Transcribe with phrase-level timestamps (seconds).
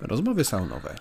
[0.00, 0.94] Rozmowy saunowe.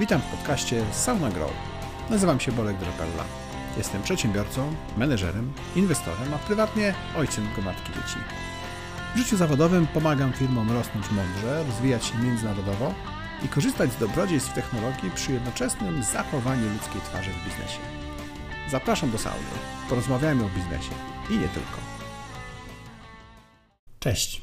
[0.00, 1.50] Witam w podcaście Sauna Grow.
[2.10, 3.24] Nazywam się Bolek Drapella.
[3.76, 8.18] Jestem przedsiębiorcą, menedżerem, inwestorem, a prywatnie ojcem gromadki dzieci.
[9.14, 12.94] W życiu zawodowym pomagam firmom rosnąć mądrze, rozwijać się międzynarodowo
[13.44, 18.09] i korzystać z dobrodziejstw technologii przy jednoczesnym zachowaniu ludzkiej twarzy w biznesie.
[18.70, 19.44] Zapraszam do sauny.
[19.88, 20.90] Porozmawiajmy o biznesie
[21.30, 21.78] i nie tylko.
[23.98, 24.42] Cześć.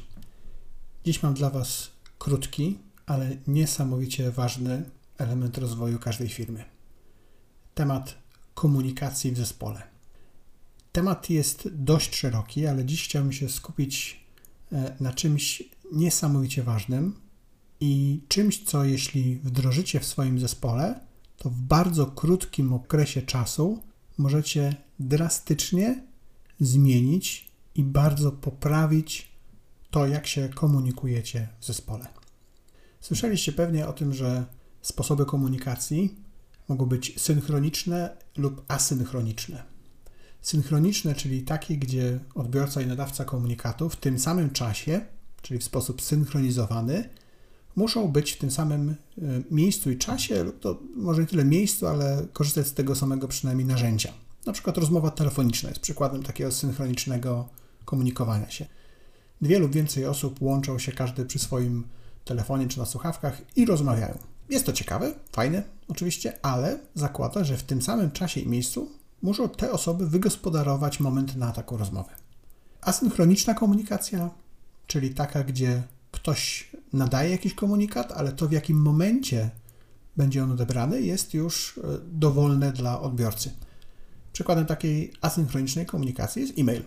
[1.04, 6.64] Dziś mam dla Was krótki, ale niesamowicie ważny element rozwoju każdej firmy.
[7.74, 8.14] Temat
[8.54, 9.82] komunikacji w zespole.
[10.92, 14.20] Temat jest dość szeroki, ale dziś chciałbym się skupić
[14.72, 17.20] e, na czymś niesamowicie ważnym
[17.80, 21.00] i czymś, co jeśli wdrożycie w swoim zespole,
[21.36, 23.87] to w bardzo krótkim okresie czasu
[24.18, 26.02] możecie drastycznie
[26.60, 29.28] zmienić i bardzo poprawić
[29.90, 32.06] to, jak się komunikujecie w zespole.
[33.00, 34.44] Słyszeliście pewnie o tym, że
[34.82, 36.16] sposoby komunikacji
[36.68, 39.62] mogą być synchroniczne lub asynchroniczne.
[40.42, 45.00] Synchroniczne, czyli takie, gdzie odbiorca i nadawca komunikatu w tym samym czasie,
[45.42, 47.08] czyli w sposób synchronizowany,
[47.78, 48.94] muszą być w tym samym e,
[49.50, 53.66] miejscu i czasie, lub to może nie tyle miejscu, ale korzystać z tego samego przynajmniej
[53.66, 54.12] narzędzia.
[54.46, 57.48] Na przykład rozmowa telefoniczna jest przykładem takiego synchronicznego
[57.84, 58.66] komunikowania się.
[59.40, 61.84] Dwie lub więcej osób łączą się każdy przy swoim
[62.24, 64.18] telefonie czy na słuchawkach i rozmawiają.
[64.50, 68.90] Jest to ciekawe, fajne oczywiście, ale zakłada, że w tym samym czasie i miejscu
[69.22, 72.10] muszą te osoby wygospodarować moment na taką rozmowę.
[72.80, 74.30] Asynchroniczna komunikacja,
[74.86, 79.50] czyli taka, gdzie ktoś nadaje jakiś komunikat, ale to w jakim momencie
[80.16, 83.50] będzie on odebrany jest już e, dowolne dla odbiorcy.
[84.32, 86.82] Przykładem takiej asynchronicznej komunikacji jest e-mail.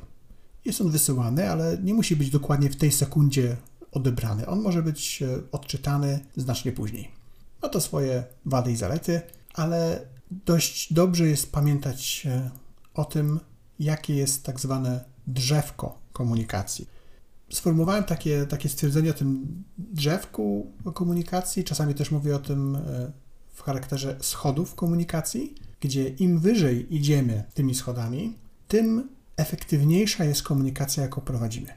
[0.66, 3.58] Jest on wysyłany, ale nie musi być dokładnie w tej sekundzie
[3.92, 4.48] odebrany.
[4.48, 7.12] On może być e, odczytany znacznie później.
[7.64, 9.22] Ma to swoje wady i zalety,
[9.54, 10.06] ale
[10.46, 12.50] dość dobrze jest pamiętać e,
[12.94, 13.40] o tym,
[13.80, 16.88] jakie jest tak zwane drzewko komunikacji
[17.54, 21.64] sformułowałem takie, takie stwierdzenie o tym drzewku komunikacji.
[21.64, 23.12] Czasami też mówię o tym e,
[23.54, 31.22] w charakterze schodów komunikacji, gdzie im wyżej idziemy tymi schodami, tym efektywniejsza jest komunikacja, jaką
[31.22, 31.68] prowadzimy.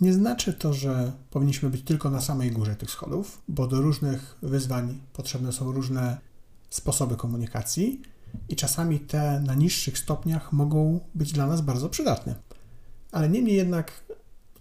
[0.00, 4.36] Nie znaczy to, że powinniśmy być tylko na samej górze tych schodów, bo do różnych
[4.42, 6.18] wyzwań potrzebne są różne
[6.70, 8.02] sposoby komunikacji
[8.48, 12.34] i czasami te na niższych stopniach mogą być dla nas bardzo przydatne.
[13.12, 13.92] Ale niemniej jednak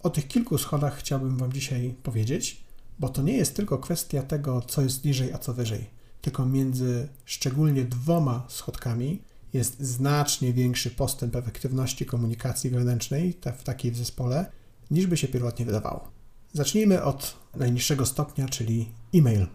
[0.03, 2.63] o tych kilku schodach chciałbym Wam dzisiaj powiedzieć,
[2.99, 5.85] bo to nie jest tylko kwestia tego, co jest niżej, a co wyżej,
[6.21, 9.21] tylko między szczególnie dwoma schodkami
[9.53, 14.51] jest znacznie większy postęp efektywności komunikacji wewnętrznej w takiej w zespole,
[14.91, 16.11] niż by się pierwotnie wydawało.
[16.53, 19.47] Zacznijmy od najniższego stopnia, czyli e-mail.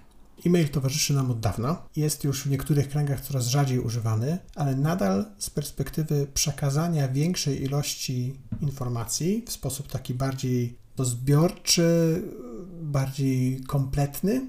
[0.47, 5.27] E-mail towarzyszy nam od dawna, jest już w niektórych kręgach coraz rzadziej używany, ale nadal
[5.39, 12.23] z perspektywy przekazania większej ilości informacji w sposób taki bardziej zbiorczy,
[12.83, 14.47] bardziej kompletny,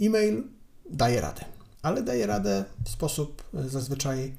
[0.00, 0.44] e-mail
[0.90, 1.44] daje radę.
[1.82, 4.36] Ale daje radę w sposób zazwyczaj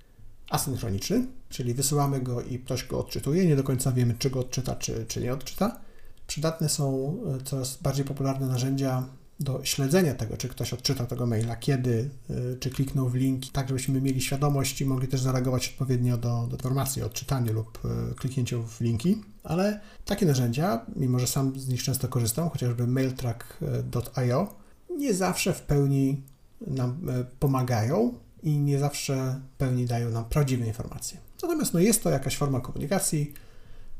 [0.50, 4.75] asynchroniczny, czyli wysyłamy go i ktoś go odczytuje, nie do końca wiemy, czy go odczyta,
[4.75, 5.81] czy, czy nie odczyta.
[6.28, 9.03] Przydatne są coraz bardziej popularne narzędzia
[9.41, 13.68] do śledzenia tego, czy ktoś odczytał tego maila, kiedy, y, czy kliknął w link, tak
[13.68, 17.79] żebyśmy mieli świadomość i mogli też zareagować odpowiednio do, do informacji o odczytaniu lub
[18.12, 19.22] y, kliknięciu w linki.
[19.44, 24.56] Ale takie narzędzia, mimo że sam z nich często korzystam, chociażby mailtrack.io,
[24.97, 26.23] nie zawsze w pełni
[26.68, 28.13] nam y, pomagają
[28.44, 31.18] i nie zawsze w pełni dają nam prawdziwe informacje.
[31.41, 33.34] Natomiast no, jest to jakaś forma komunikacji,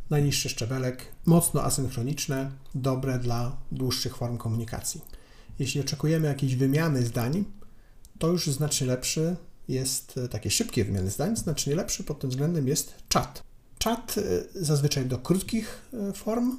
[0.10, 5.02] najniższy szczebelek, mocno asynchroniczne, dobre dla dłuższych form komunikacji
[5.60, 7.46] jeśli oczekujemy jakiejś wymiany zdań,
[8.20, 9.36] to już znacznie lepszy
[9.68, 13.44] jest, e, takie szybkie wymiany zdań, znacznie lepszy pod tym względem jest czat.
[13.78, 14.22] Czat e,
[14.64, 16.58] zazwyczaj do krótkich e, form.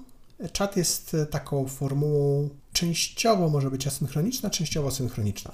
[0.53, 5.53] Czat jest taką formułą częściowo może być asynchroniczna, częściowo synchroniczna.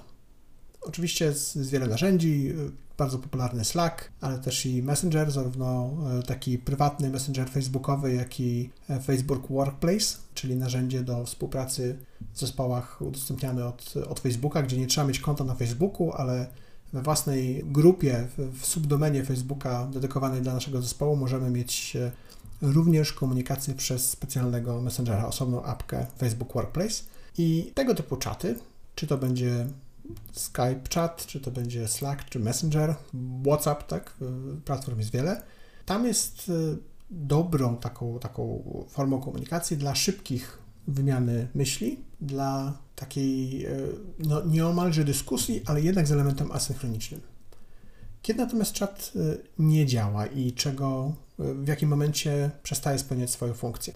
[0.80, 2.52] Oczywiście jest, jest wiele narzędzi,
[2.98, 8.70] bardzo popularny Slack, ale też i Messenger, zarówno e, taki prywatny Messenger facebookowy, jak i
[8.90, 11.98] e, Facebook Workplace, czyli narzędzie do współpracy
[12.32, 16.46] w zespołach udostępniane od, od Facebooka, gdzie nie trzeba mieć konta na Facebooku, ale
[16.92, 22.10] we własnej grupie, w, subdomenie Facebooka dedykowanej dla naszego zespołu możemy mieć e,
[22.62, 27.02] również komunikację przez specjalnego Messengera, osobną apkę Facebook Workplace.
[27.38, 28.58] I tego typu czaty,
[28.94, 29.66] czy to będzie
[30.32, 32.94] Skype Chat, czy to będzie Slack, czy Messenger,
[33.44, 34.16] WhatsApp, tak?
[34.64, 35.42] Platform jest wiele.
[35.86, 36.52] Tam jest
[37.10, 40.58] dobrą taką, taką formą komunikacji dla szybkich
[40.88, 43.66] wymiany myśli, dla takiej
[44.18, 47.20] no, nieomalże dyskusji, ale jednak z elementem asynchronicznym.
[48.22, 49.12] Kiedy natomiast czat
[49.58, 53.94] nie działa i czego, w jakim momencie przestaje spełniać swoją funkcję?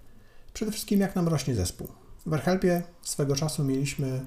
[0.54, 1.88] Przede wszystkim jak nam rośnie zespół.
[2.26, 4.26] W AirHelpie swego czasu mieliśmy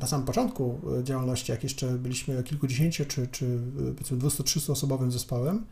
[0.00, 3.58] na samym początku działalności, jak jeszcze byliśmy kilkudziesięciu czy, czy
[4.16, 5.66] 200-300 osobowym zespołem,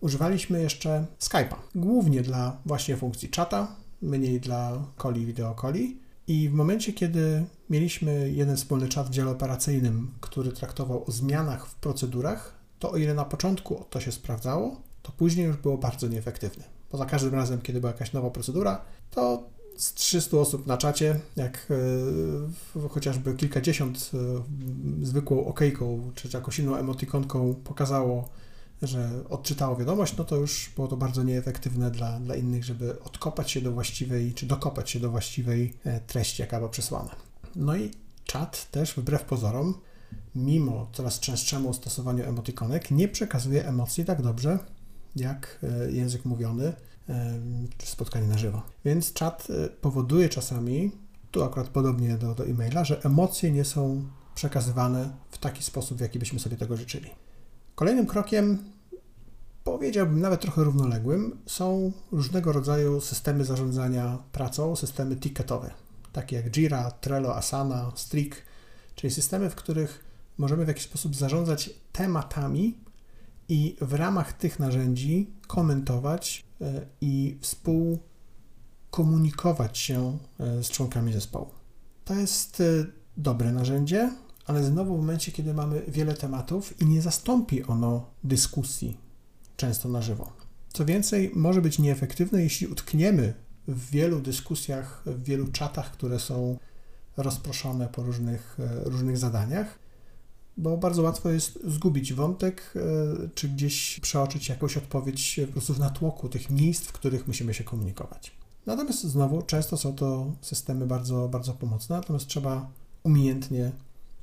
[0.00, 1.54] używaliśmy jeszcze Skype'a.
[1.74, 5.98] Głównie dla właśnie funkcji czata, mniej dla coli, wideo coli.
[6.26, 11.66] I w momencie, kiedy mieliśmy jeden wspólny czat w dziale operacyjnym, który traktował o zmianach
[11.66, 16.08] w procedurach, to o ile na początku to się sprawdzało, to później już było bardzo
[16.08, 16.64] nieefektywne.
[16.92, 19.42] Bo za każdym razem, kiedy była jakaś nowa procedura, to
[19.76, 21.68] z 300 osób na czacie, jak
[22.76, 28.28] e, chociażby kilkadziesiąt e, zwykłą okejką czy jakąś inną emotikonką pokazało,
[28.82, 33.50] że odczytało wiadomość, no to już było to bardzo nieefektywne dla, dla innych, żeby odkopać
[33.50, 37.10] się do właściwej, czy dokopać się do właściwej e, treści, jaka była przesłana.
[37.56, 37.90] No i
[38.24, 39.74] czat też wbrew pozorom,
[40.34, 44.58] mimo coraz częstszemu stosowaniu emotikonek, nie przekazuje emocji tak dobrze,
[45.16, 45.58] jak
[45.90, 46.72] język mówiony
[47.84, 48.62] spotkanie na żywo.
[48.84, 50.92] Więc czat e, powoduje czasami,
[51.30, 54.04] tu akurat podobnie do, do e-maila, że emocje nie są
[54.34, 57.10] przekazywane w taki sposób, w jaki byśmy sobie tego życzyli.
[57.74, 58.58] Kolejnym krokiem,
[59.64, 65.70] powiedziałbym nawet trochę równoległym, są różnego rodzaju systemy zarządzania pracą, systemy ticketowe,
[66.12, 68.42] takie jak Jira, Trello, Asana, Streak,
[68.94, 70.04] czyli systemy, w których
[70.38, 72.78] możemy w jakiś sposób zarządzać tematami
[73.48, 76.44] i w ramach tych narzędzi komentować
[77.00, 81.50] i współkomunikować się e, z członkami zespołu.
[82.04, 82.64] To jest e,
[83.16, 84.12] dobre narzędzie,
[84.46, 88.96] ale znowu w momencie, kiedy mamy wiele tematów i nie zastąpi ono dyskusji,
[89.56, 90.32] często na żywo.
[90.72, 93.34] Co więcej, może być nieefektywne, jeśli utkniemy
[93.68, 96.58] w wielu dyskusjach, w wielu czatach, które są
[97.16, 99.81] rozproszone po różnych, e, różnych zadaniach,
[100.56, 102.80] bo bardzo łatwo jest zgubić wątek, e,
[103.34, 107.64] czy gdzieś przeoczyć jakąś odpowiedź po prostu w natłoku tych miejsc, w których musimy się
[107.64, 108.32] komunikować.
[108.66, 112.70] Natomiast znowu, często są to systemy bardzo, bardzo pomocne, natomiast trzeba
[113.02, 113.72] umiejętnie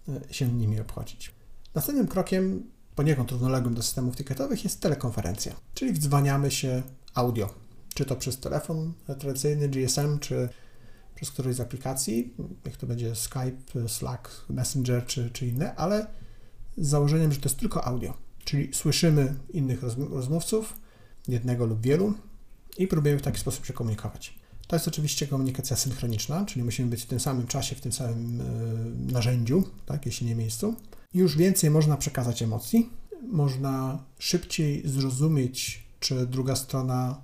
[0.10, 1.32] E, się nimi obchodzić.
[1.76, 2.64] Następnym krokiem,
[2.96, 6.84] poniekąd równoległym do systemów ticketowych, jest telekonferencja, czyli wdzwaniamy się
[7.14, 7.54] audio,
[7.94, 10.50] czy to przez telefon tradycyjny GSM, czy
[11.20, 12.34] przez którejś z aplikacji,
[12.66, 16.08] jak to będzie Skype, Slack, Messenger czy, czy inne, ale
[16.78, 18.14] z założeniem, że to jest tylko audio,
[18.46, 20.74] czyli słyszymy innych rozmówców,
[21.28, 22.14] jednego lub wielu,
[22.78, 24.40] i próbujemy w taki sposób się komunikować.
[24.68, 28.42] To jest oczywiście komunikacja synchroniczna, czyli musimy być w tym samym czasie, w tym samym
[28.42, 28.46] e,
[29.14, 30.76] narzędziu, tak, jeśli nie miejscu.
[31.14, 32.90] Już więcej można przekazać emocji,
[33.32, 37.22] można szybciej zrozumieć, czy druga strona,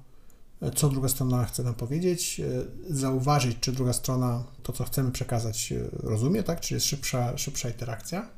[0.75, 5.73] co druga strona chce nam powiedzieć, e, zauważyć, czy druga strona to, co chcemy przekazać,
[5.93, 8.29] rozumie, tak, czy jest szybsza, szybsza interakcja.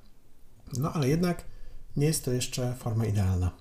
[0.77, 1.45] No ale jednak
[1.97, 3.51] nie jest to jeszcze forma idealna.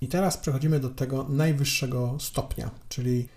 [0.00, 3.28] I teraz przechodzimy do tego najwyższego stopnia, czyli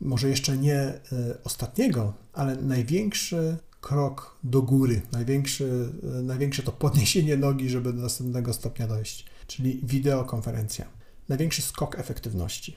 [0.00, 1.00] może jeszcze nie e,
[1.44, 8.52] ostatniego, ale największy krok do góry, największy, e, największe to podniesienie nogi, żeby do następnego
[8.52, 10.86] stopnia dojść, czyli wideokonferencja.
[11.28, 12.76] Największy skok efektywności.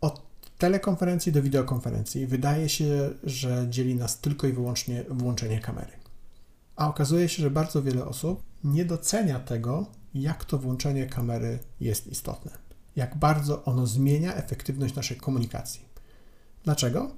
[0.00, 0.22] Od
[0.58, 5.92] telekonferencji do wideokonferencji wydaje się, że dzieli nas tylko i wyłącznie włączenie kamery.
[6.76, 12.06] A okazuje się, że bardzo wiele osób nie docenia tego, jak to włączenie kamery jest
[12.06, 12.50] istotne.
[12.96, 15.80] Jak bardzo ono zmienia efektywność naszej komunikacji.
[16.64, 17.10] Dlaczego?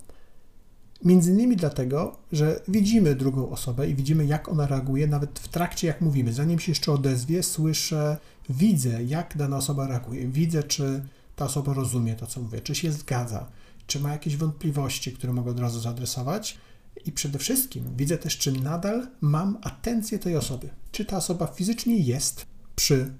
[1.05, 5.87] Między innymi dlatego, że widzimy drugą osobę i widzimy, jak ona reaguje, nawet w trakcie,
[5.87, 6.33] jak mówimy.
[6.33, 8.17] Zanim się jeszcze odezwie, słyszę,
[8.49, 10.29] widzę, jak dana osoba reaguje.
[10.29, 11.03] Widzę, czy
[11.39, 13.47] ta osoba rozumie to, co mówię, czy się zgadza,
[13.87, 16.59] czy ma jakieś wątpliwości, które mogę od razu zaadresować.
[17.05, 20.71] I przede wszystkim widzę też, czy nadal mam atencję tej osoby.
[20.93, 23.13] Czy ta osoba fizycznie jest przy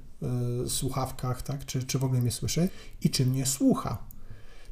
[0.67, 1.67] y, słuchawkach, tak?
[1.67, 2.69] czy, czy w ogóle mnie słyszy
[3.03, 4.09] i czy mnie słucha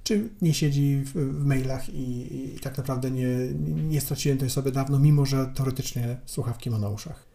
[0.06, 3.28] czy nie siedzi w, w mailach i, i, tak naprawdę nie,
[3.88, 7.26] nie straciłem tej osoby dawno, mimo że teoretycznie słuchawki ma na uszach.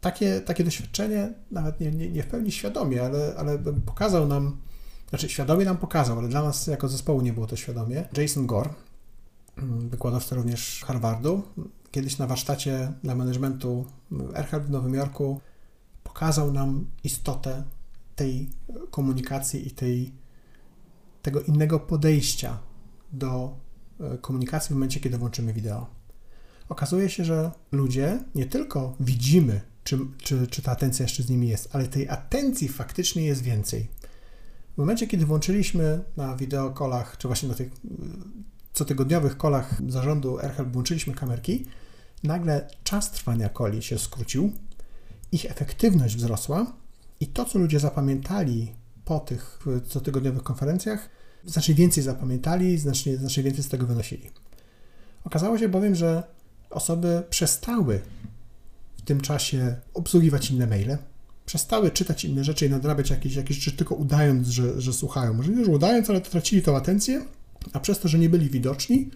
[0.00, 4.56] Takie, takie doświadczenie, nawet nie, nie, nie w pełni świadomie, ale, ale pokazał nam,
[5.12, 8.04] znaczy świadomie nam pokazał, ale dla nas jako zespołu nie było to świadomie.
[8.16, 8.70] Jason Gore,
[9.56, 11.42] mm, wykładowca również Harvardu,
[11.90, 13.86] kiedyś na warsztacie dla managementu
[14.34, 15.40] Erhard w Nowym Jorku
[16.04, 17.62] pokazał nam istotę
[18.16, 18.50] tej
[18.90, 20.12] komunikacji i tej
[21.22, 22.58] tego innego podejścia
[23.12, 23.56] do
[24.00, 25.86] e, komunikacji w momencie, kiedy włączymy wideo.
[26.68, 31.48] okazuje się, że ludzie nie tylko widzimy, czy, czy, czy ta atencja jeszcze z nimi
[31.48, 33.88] jest, ale tej atencji faktycznie jest więcej.
[34.74, 37.70] W momencie, kiedy włączyliśmy na wideokolach, czy właśnie na tych
[38.72, 41.66] cotygodniowych kolach zarządu AirHelp włączyliśmy kamerki,
[42.22, 44.52] nagle czas trwania coli się skrócił,
[45.32, 46.72] ich efektywność wzrosła
[47.20, 48.72] i to, co ludzie zapamiętali
[49.04, 49.58] po tych
[49.92, 51.08] cotygodniowych konferencjach,
[51.44, 54.30] znacznie więcej zapamiętali, znacznie, znacznie więcej z tego wynosili.
[55.24, 56.22] Okazało się bowiem, że
[56.70, 58.00] osoby przestały
[58.96, 60.98] w tym czasie obsługiwać inne maile,
[61.52, 65.34] przestały czytać inne rzeczy i nadrabiać jakieś, jakieś rzeczy, tylko udając, że, że słuchają.
[65.34, 67.24] Może nie, już udając, ale tracili tą atencję,
[67.72, 69.10] a przez to, że nie byli widoczni,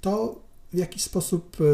[0.00, 0.42] to
[0.72, 1.64] w jakiś sposób e,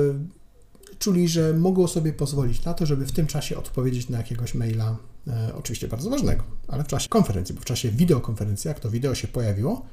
[0.98, 4.96] czuli, że mogą sobie pozwolić na to, żeby w tym czasie odpowiedzieć na jakiegoś maila,
[5.26, 9.14] e, oczywiście bardzo ważnego, ale w czasie konferencji, bo w czasie wideokonferencji, jak to wideo
[9.14, 9.86] się pojawiło,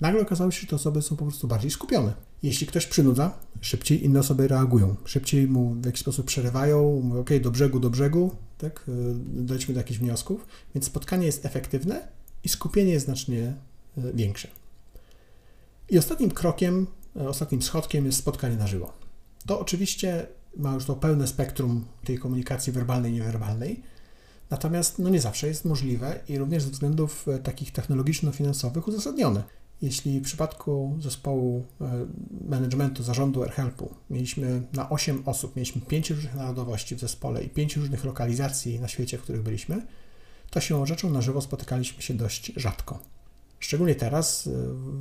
[0.00, 2.14] nagle okazało się, że te osoby są po prostu bardziej skupione.
[2.42, 7.30] Jeśli ktoś przynudza, szybciej inne osoby reagują, szybciej mu w jakiś sposób przerywają, mówią, ok,
[7.40, 8.92] do brzegu, do brzegu, tak, e,
[9.24, 12.08] dojdźmy do jakichś wniosków, więc spotkanie jest efektywne
[12.44, 13.54] i skupienie jest znacznie
[14.14, 14.48] większe.
[15.90, 16.86] I ostatnim krokiem,
[17.16, 18.92] e, ostatnim schodkiem jest spotkanie na żywo.
[19.46, 20.26] To oczywiście
[20.56, 23.82] ma już to pełne spektrum tej komunikacji werbalnej niewerbalnej,
[24.50, 29.57] natomiast no nie zawsze jest możliwe i również ze względów takich technologiczno-finansowych uzasadnione.
[29.82, 32.06] Jeśli w przypadku zespołu e,
[32.48, 37.76] managementu, zarządu AirHelpu mieliśmy na 8 osób, mieliśmy 5 różnych narodowości w zespole i 5
[37.76, 39.86] różnych lokalizacji na świecie, w których byliśmy,
[40.50, 42.98] to siłą rzeczą na żywo spotykaliśmy się dość rzadko.
[43.60, 44.52] Szczególnie teraz, y,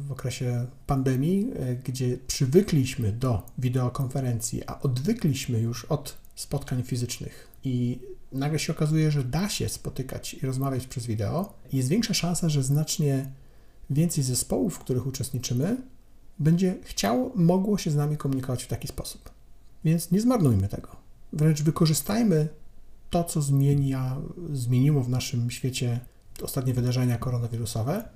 [0.08, 8.00] w okresie pandemii, y, gdzie przywykliśmy do wideokonferencji, a odwykliśmy już od spotkań fizycznych i
[8.32, 12.64] nagle się okazuje, że da się spotykać i rozmawiać przez wideo, jest większa szansa, że
[12.64, 13.32] znacznie
[13.90, 15.78] więcej zespołów, w których uczestniczymy,
[16.40, 19.30] będzie chciało, mogło się z nami komunikować w taki sposób.
[19.84, 20.90] Więc nie zmarnujmy tego.
[21.34, 22.48] Wręcz wykorzystajmy
[23.10, 24.18] to, co zmienia,
[24.54, 26.00] zmieniło w naszym świecie
[26.42, 28.10] ostatnie wydarzenia koronawirusowe,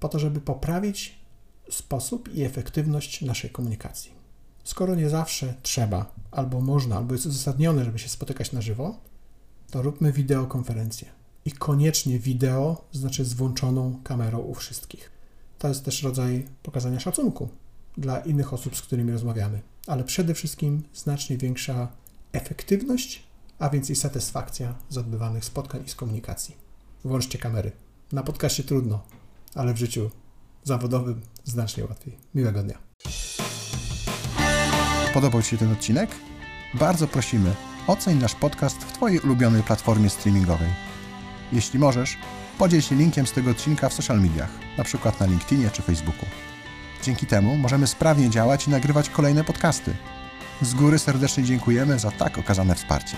[0.00, 1.18] po to, żeby poprawić
[1.70, 4.12] sposób i efektywność naszej komunikacji.
[4.64, 8.96] Skoro nie zawsze trzeba, albo można, albo jest uzasadnione, żeby się spotykać na żywo,
[9.70, 11.21] to róbmy wideokonferencję.
[11.44, 15.10] I koniecznie wideo, znaczy z włączoną kamerą u wszystkich.
[15.58, 17.48] To jest też rodzaj pokazania szacunku
[17.96, 19.60] dla innych osób, z którymi rozmawiamy.
[19.86, 21.88] Ale przede wszystkim znacznie większa
[22.32, 23.22] efektywność,
[23.58, 26.56] a więc i satysfakcja z odbywanych spotkań i z komunikacji.
[27.04, 27.72] Włączcie kamery.
[28.12, 29.02] Na podcaście trudno,
[29.54, 30.10] ale w życiu
[30.64, 32.16] zawodowym znacznie łatwiej.
[32.34, 32.78] Miłego dnia.
[35.14, 36.10] Podobał Ci się ten odcinek?
[36.74, 37.54] Bardzo prosimy,
[37.86, 40.91] oceń nasz podcast w Twojej ulubionej platformie streamingowej.
[41.52, 42.18] Jeśli możesz,
[42.58, 45.12] podziel się linkiem z tego odcinka w social mediach, np.
[45.20, 46.26] na LinkedInie czy Facebooku.
[47.02, 49.94] Dzięki temu możemy sprawnie działać i nagrywać kolejne podcasty.
[50.62, 53.16] Z góry serdecznie dziękujemy za tak okazane wsparcie.